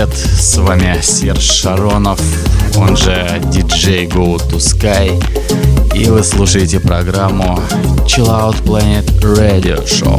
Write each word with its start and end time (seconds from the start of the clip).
Привет! 0.00 0.16
С 0.16 0.56
вами 0.56 0.98
Серж 1.02 1.42
Шаронов, 1.42 2.20
он 2.76 2.96
же 2.96 3.40
DJ 3.52 4.08
Go 4.08 4.36
to 4.36 4.56
Sky. 4.56 5.22
И 5.94 6.06
вы 6.06 6.22
слушаете 6.22 6.80
программу 6.80 7.58
Chill 8.06 8.26
Out 8.26 8.62
Planet 8.62 9.06
Radio 9.20 9.84
Show. 9.84 10.18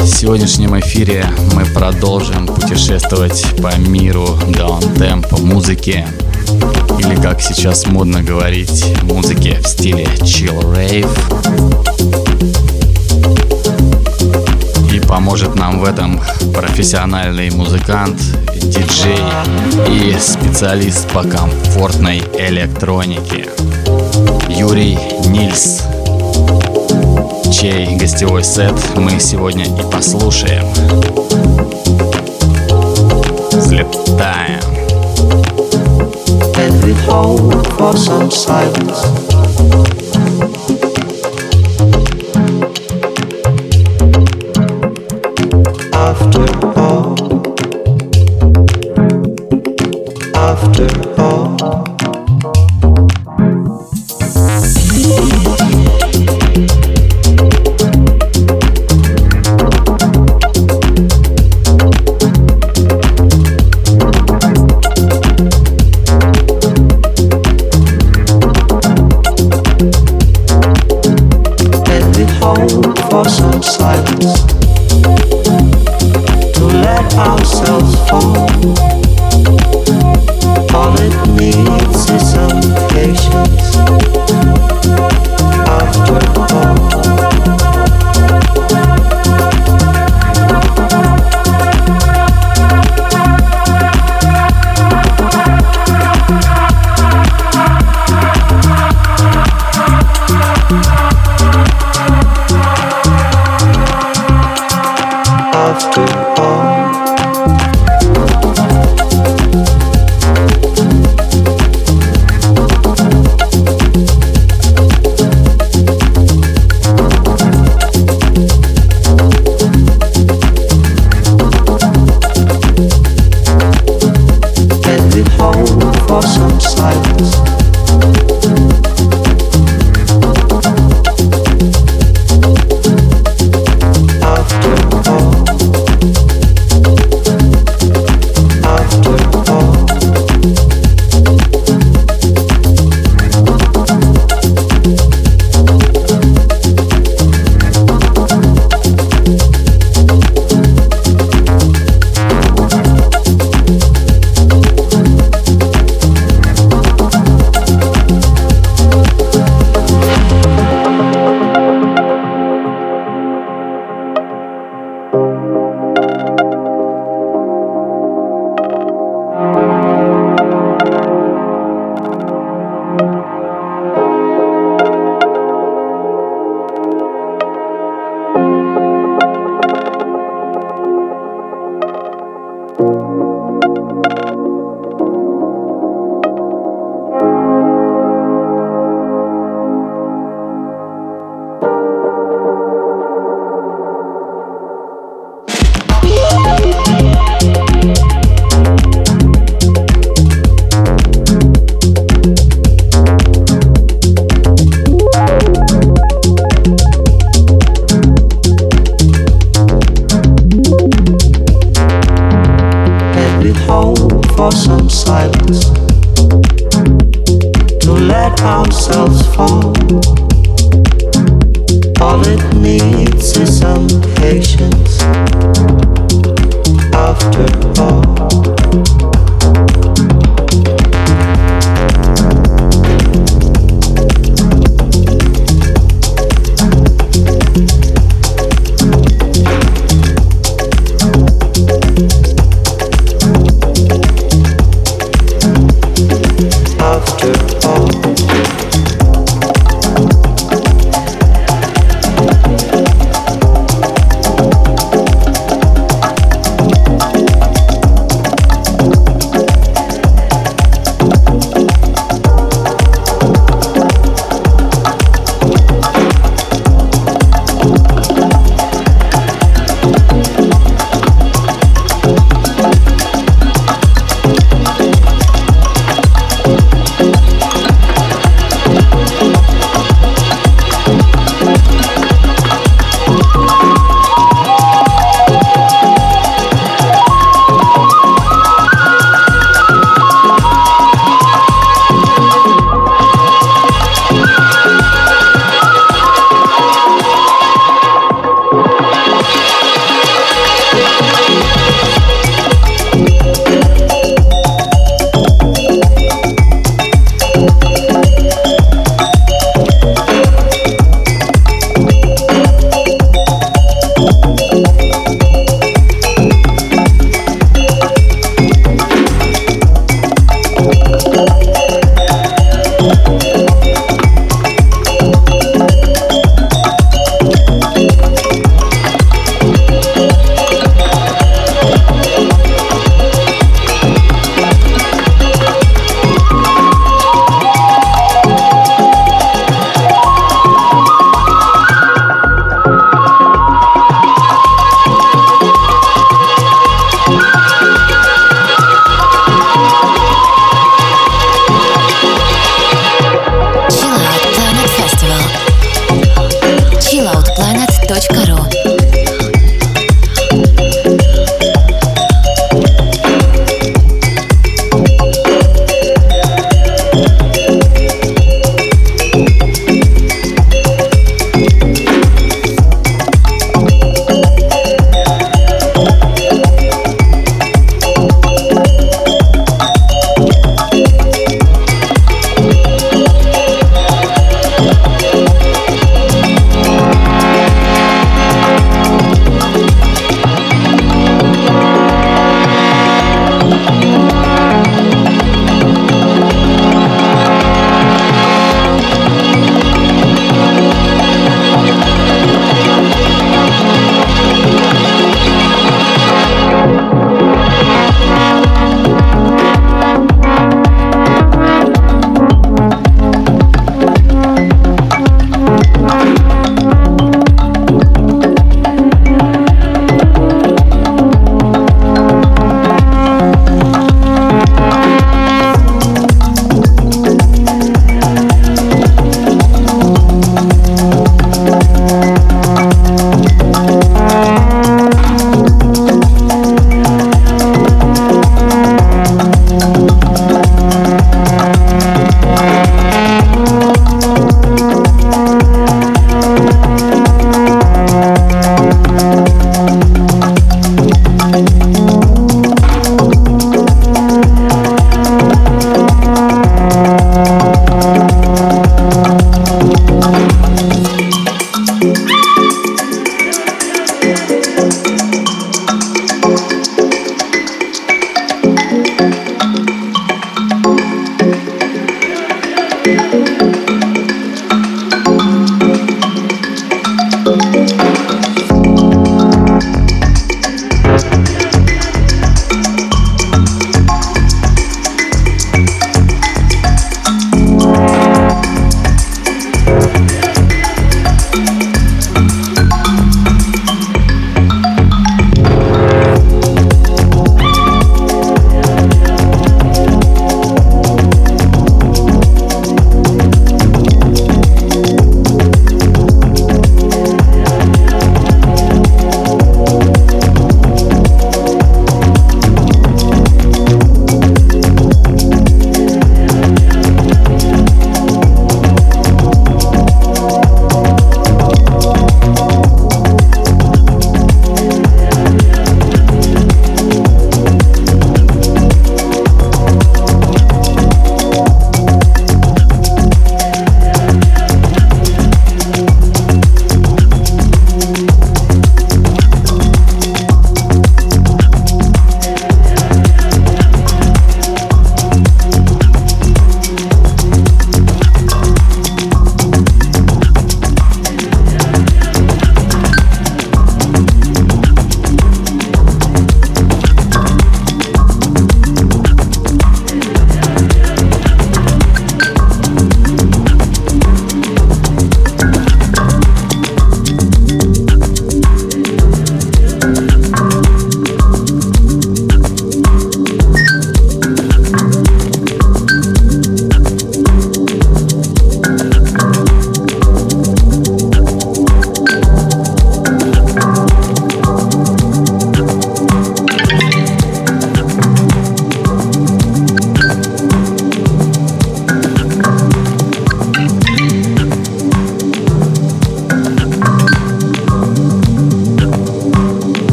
В 0.00 0.06
сегодняшнем 0.06 0.78
эфире 0.80 1.26
мы 1.54 1.64
продолжим 1.66 2.46
путешествовать 2.46 3.44
по 3.60 3.76
миру 3.76 4.38
даунтемпа 4.48 5.36
музыки 5.38 6.06
или 6.98 7.14
как 7.20 7.40
сейчас 7.42 7.86
модно 7.86 8.22
говорить, 8.22 8.84
музыки 9.02 9.58
в 9.62 9.66
стиле 9.66 10.04
chill 10.22 10.58
rave. 10.74 12.27
Поможет 15.06 15.54
нам 15.54 15.78
в 15.80 15.84
этом 15.84 16.20
профессиональный 16.54 17.50
музыкант, 17.50 18.20
диджей 18.54 19.18
и 19.88 20.16
специалист 20.18 21.08
по 21.08 21.22
комфортной 21.22 22.22
электронике 22.38 23.48
Юрий 24.48 24.98
Нильс, 25.26 25.82
чей 27.52 27.96
гостевой 27.96 28.44
сет 28.44 28.74
мы 28.96 29.20
сегодня 29.20 29.64
и 29.64 29.90
послушаем. 29.90 30.66
Взлетаем. 33.52 34.60
And 36.56 36.84
we 36.84 36.92
hold 37.06 37.66
for 37.78 37.96
some 37.96 38.30
silence. 38.30 39.27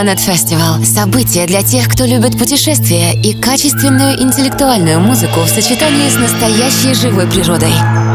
Planet 0.00 0.16
Festival– 0.16 0.80
событие 0.86 1.46
для 1.46 1.62
тех, 1.62 1.86
кто 1.86 2.06
любит 2.06 2.38
путешествия 2.38 3.12
и 3.12 3.34
качественную 3.34 4.18
интеллектуальную 4.18 4.98
музыку 4.98 5.40
в 5.40 5.48
сочетании 5.48 6.08
с 6.08 6.16
настоящей 6.16 6.94
живой 6.94 7.26
природой. 7.26 7.74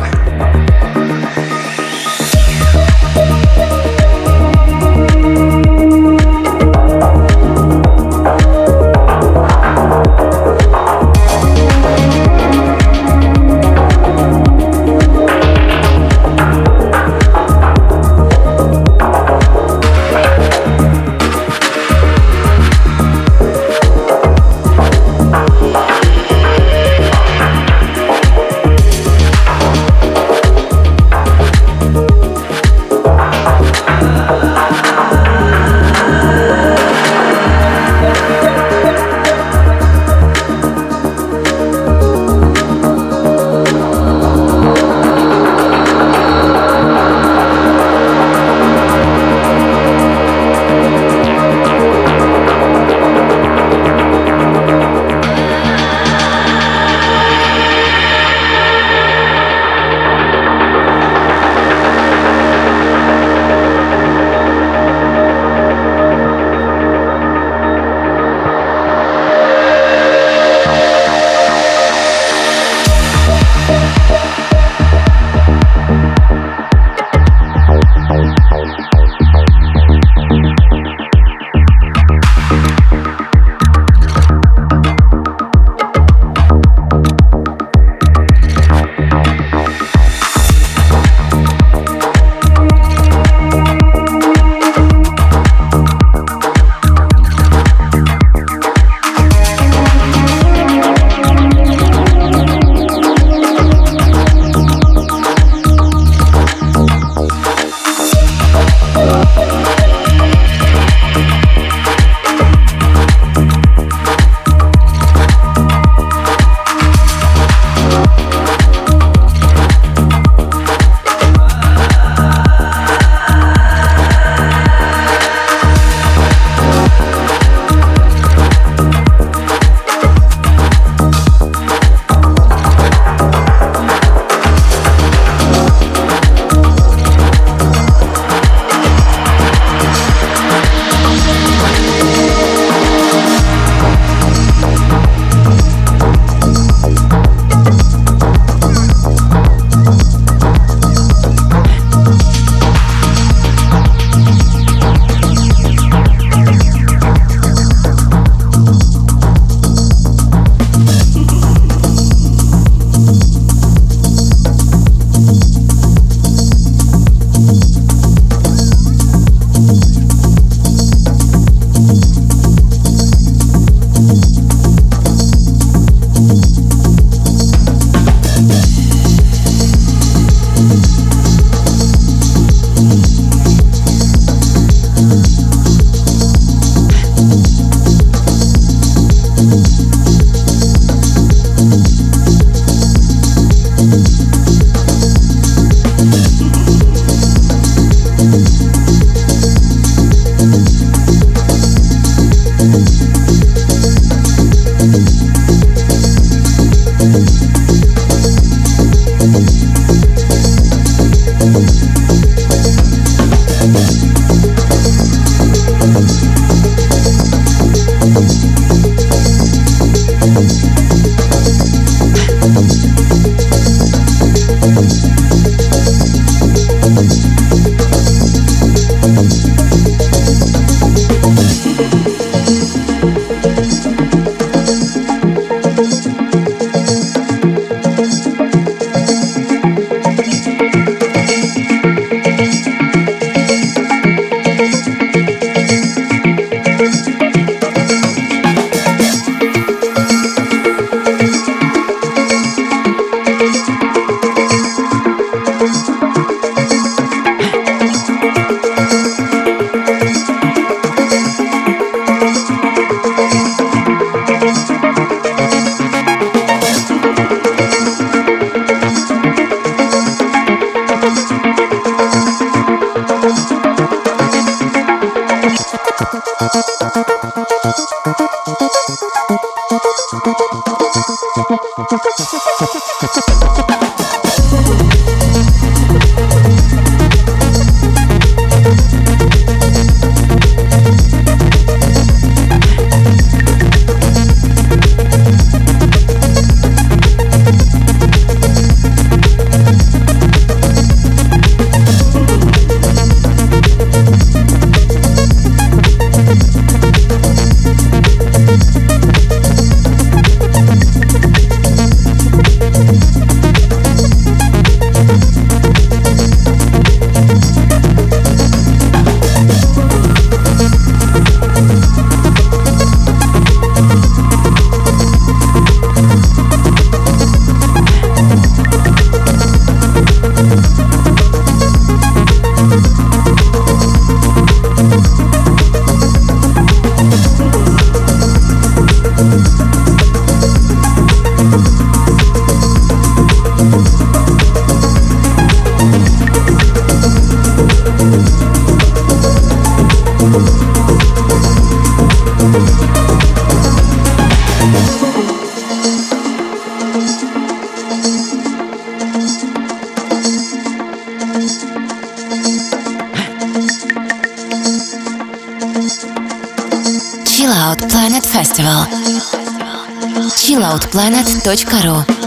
chilloutplanet.ru 371.43 372.22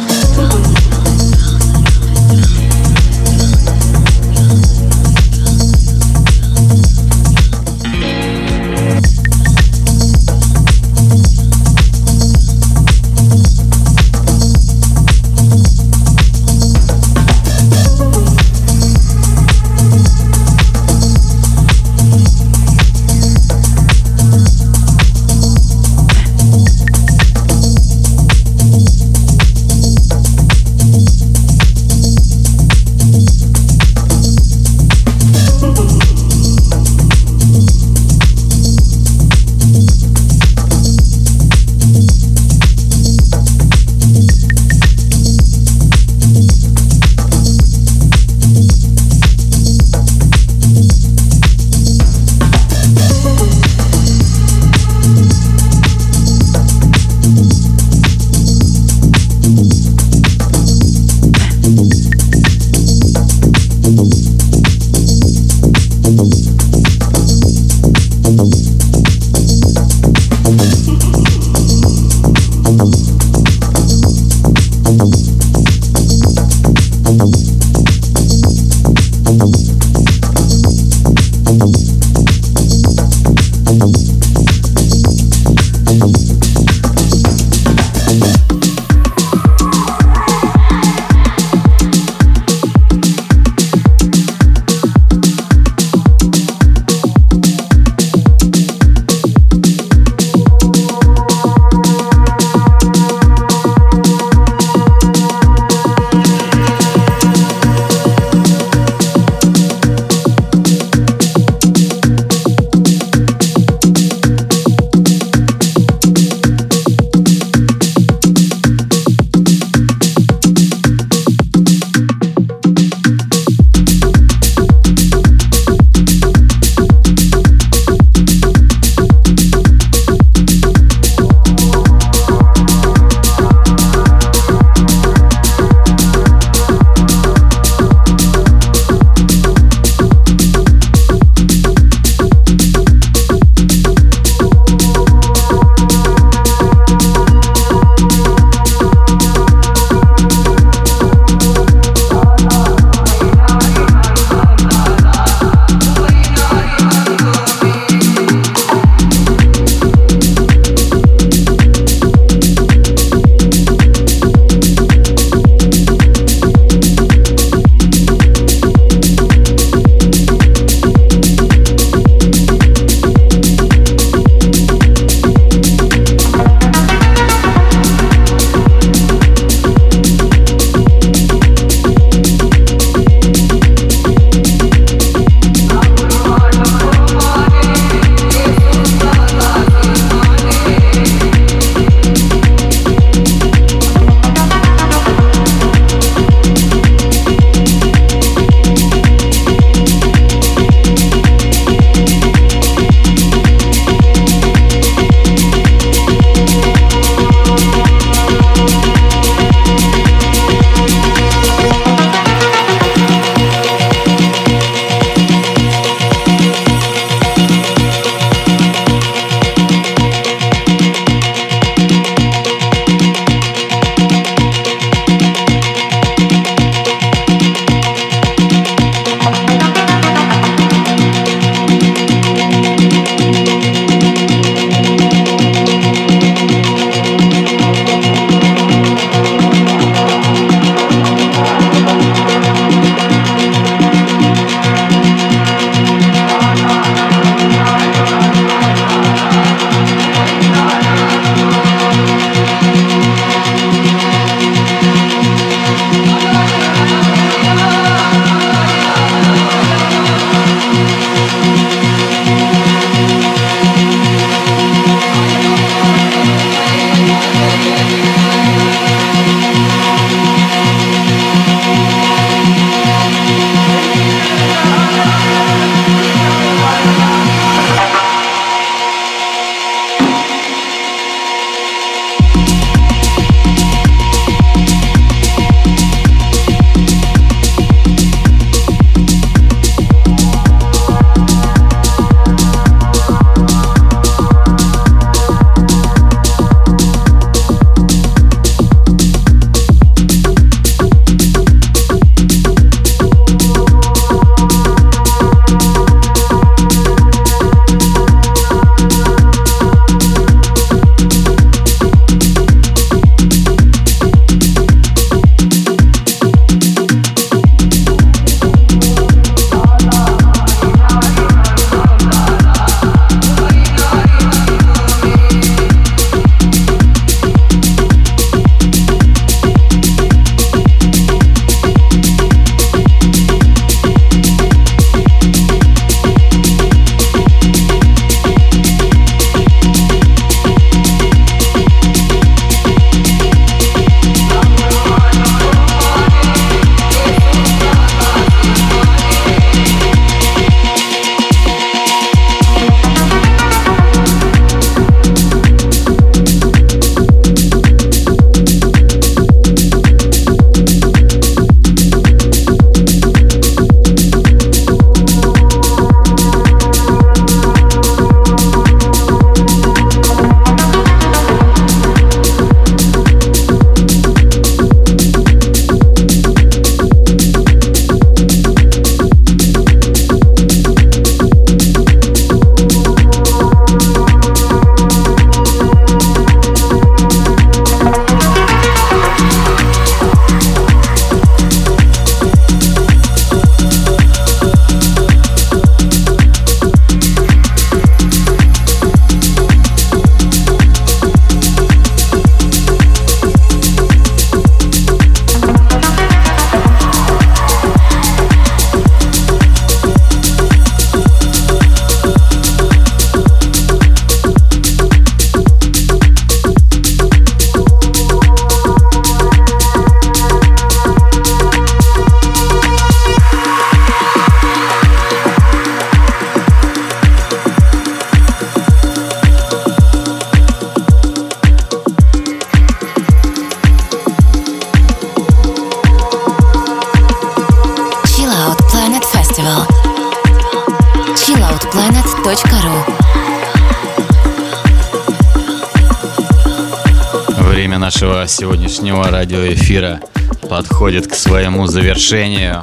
завершению. 452.06 452.62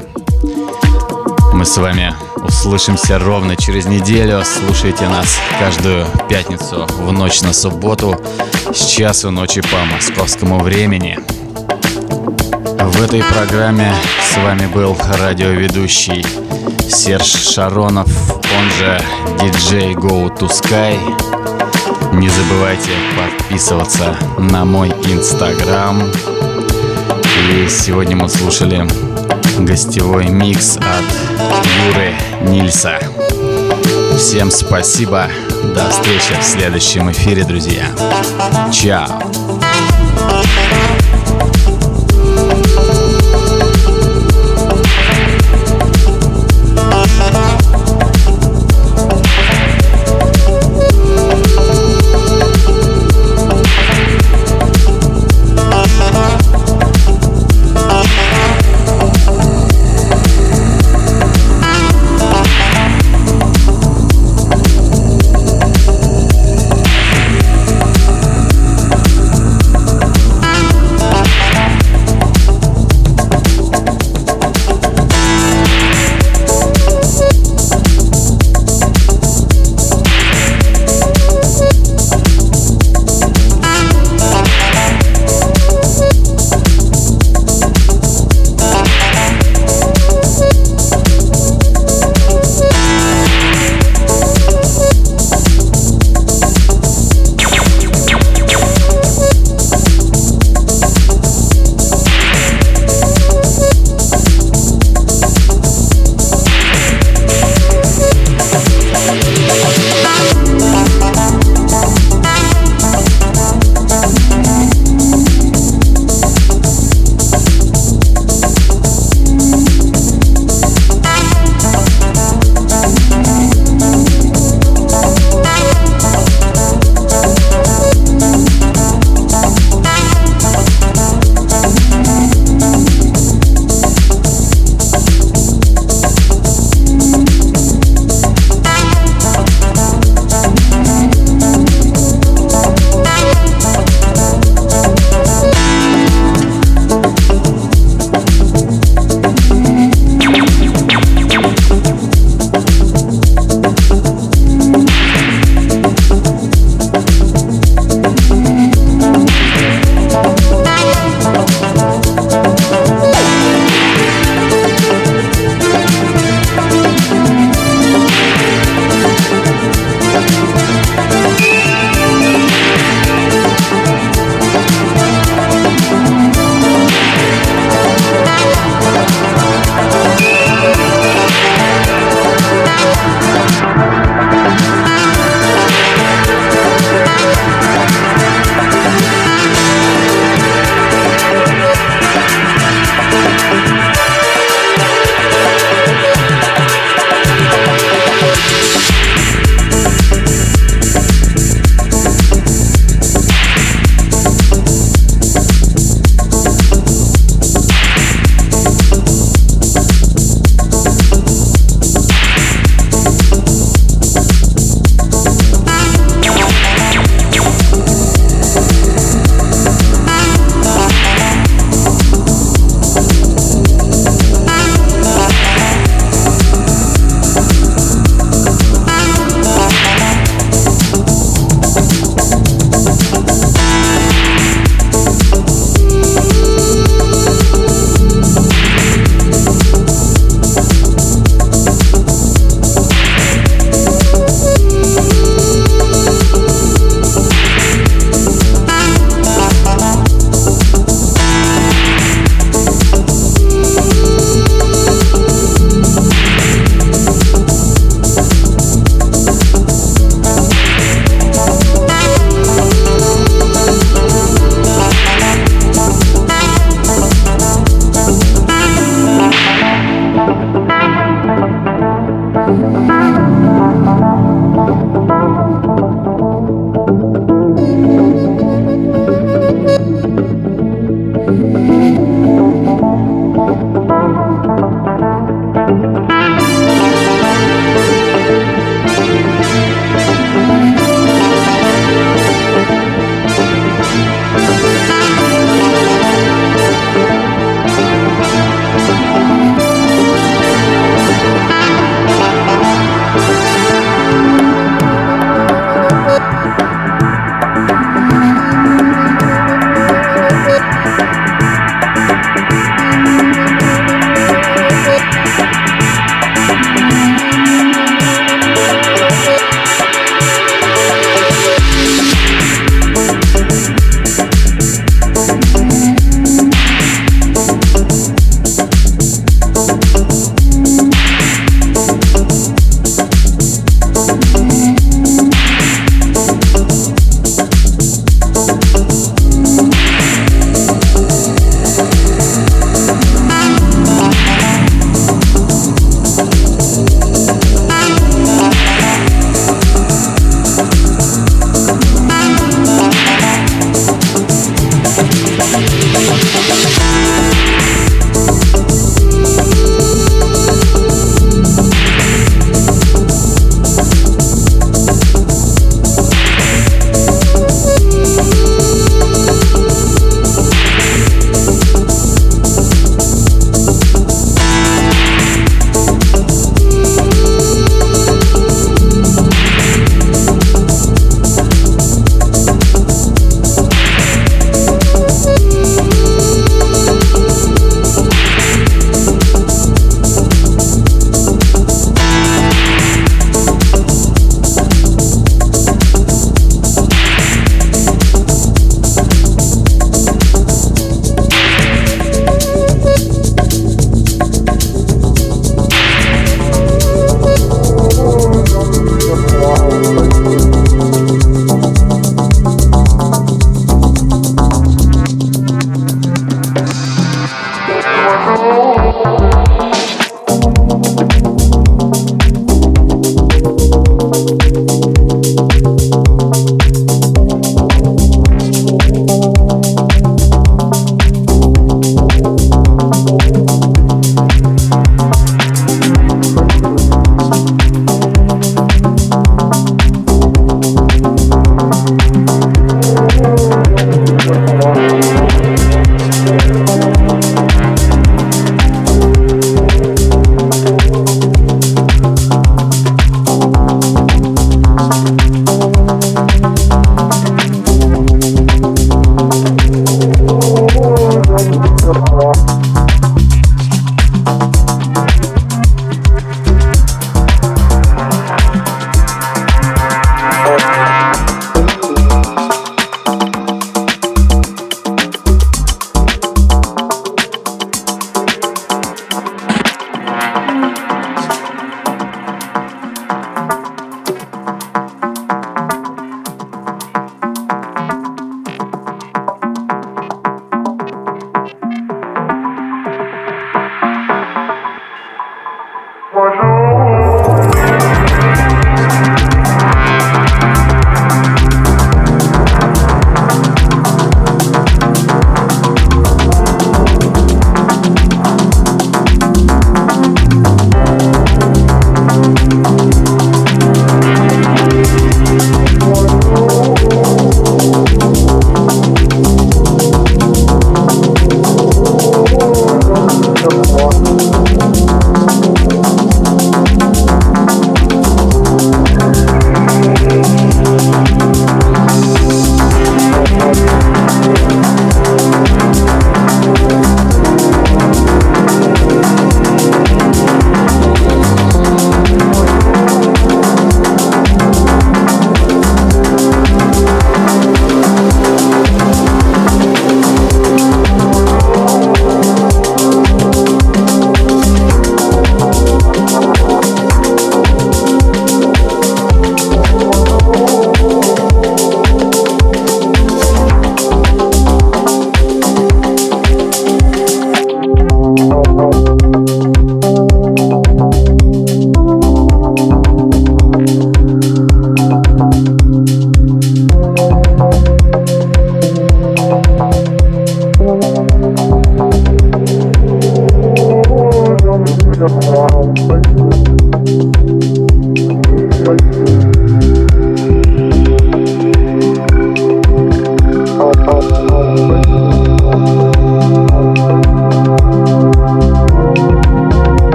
Мы 1.52 1.64
с 1.64 1.76
вами 1.76 2.14
услышимся 2.36 3.18
ровно 3.18 3.56
через 3.56 3.86
неделю. 3.86 4.42
Слушайте 4.44 5.08
нас 5.08 5.38
каждую 5.58 6.06
пятницу 6.28 6.86
в 6.98 7.10
ночь 7.10 7.42
на 7.42 7.52
субботу 7.52 8.16
с 8.72 8.86
часу 8.86 9.32
ночи 9.32 9.60
по 9.60 9.84
московскому 9.92 10.60
времени. 10.60 11.18
В 12.78 13.02
этой 13.02 13.22
программе 13.24 13.92
с 14.32 14.36
вами 14.36 14.66
был 14.66 14.96
радиоведущий 15.18 16.24
Серж 16.88 17.26
Шаронов, 17.26 18.08
он 18.30 18.70
же 18.78 19.00
DJ 19.38 19.94
Go 19.94 20.32
to 20.38 20.48
Sky. 20.48 20.96
Не 22.14 22.28
забывайте 22.28 22.90
подписываться 23.16 24.16
на 24.38 24.64
мой 24.64 24.90
инстаграм. 25.06 26.00
И 27.50 27.68
сегодня 27.68 28.16
мы 28.16 28.28
слушали 28.28 28.86
гостевой 29.58 30.28
микс 30.28 30.76
от 30.76 31.64
Юры 31.86 32.14
Нильса. 32.50 32.98
Всем 34.16 34.50
спасибо. 34.50 35.28
До 35.74 35.90
встречи 35.90 36.38
в 36.40 36.44
следующем 36.44 37.10
эфире, 37.10 37.44
друзья. 37.44 37.86
Чао. 38.72 40.01